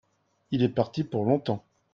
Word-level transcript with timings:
il 0.49 0.63
est 0.63 0.67
parti 0.69 1.03
pour 1.03 1.25
logntemps. 1.25 1.63